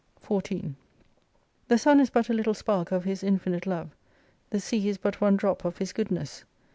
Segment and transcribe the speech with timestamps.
[0.21, 0.75] 14
[1.67, 3.91] The Sun is but a little spark of His infinite love:
[4.49, 6.43] the Sea is but one drop of His goodness.